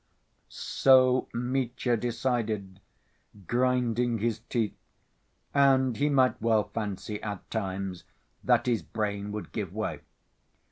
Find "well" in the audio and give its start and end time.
6.41-6.69